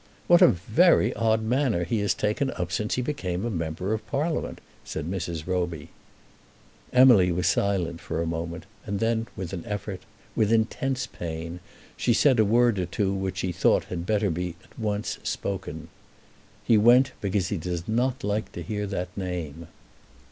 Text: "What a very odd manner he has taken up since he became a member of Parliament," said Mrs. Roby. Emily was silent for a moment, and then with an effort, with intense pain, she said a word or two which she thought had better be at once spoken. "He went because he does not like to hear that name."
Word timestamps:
"What 0.25 0.41
a 0.41 0.47
very 0.47 1.13
odd 1.13 1.43
manner 1.43 1.83
he 1.83 1.99
has 1.99 2.15
taken 2.15 2.49
up 2.55 2.71
since 2.71 2.95
he 2.95 3.03
became 3.03 3.45
a 3.45 3.51
member 3.51 3.93
of 3.93 4.03
Parliament," 4.07 4.59
said 4.83 5.05
Mrs. 5.05 5.45
Roby. 5.45 5.89
Emily 6.91 7.31
was 7.31 7.45
silent 7.45 8.01
for 8.01 8.19
a 8.19 8.25
moment, 8.25 8.65
and 8.87 8.99
then 8.99 9.27
with 9.35 9.53
an 9.53 9.63
effort, 9.67 9.99
with 10.35 10.51
intense 10.51 11.05
pain, 11.05 11.59
she 11.95 12.15
said 12.15 12.39
a 12.39 12.43
word 12.45 12.79
or 12.79 12.87
two 12.87 13.13
which 13.13 13.37
she 13.37 13.51
thought 13.51 13.83
had 13.93 14.07
better 14.07 14.31
be 14.31 14.55
at 14.63 14.79
once 14.79 15.19
spoken. 15.21 15.87
"He 16.65 16.79
went 16.79 17.11
because 17.21 17.49
he 17.49 17.57
does 17.57 17.87
not 17.87 18.23
like 18.23 18.51
to 18.53 18.63
hear 18.63 18.87
that 18.87 19.15
name." 19.15 19.67